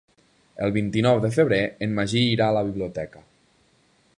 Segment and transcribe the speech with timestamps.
[0.67, 3.23] El vint-i-nou de febrer en Magí irà a la biblioteca.